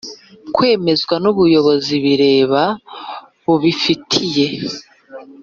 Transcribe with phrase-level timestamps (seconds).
[0.55, 2.63] Kwemezwa n ubuyobozi bireba
[3.45, 4.47] bubifitiye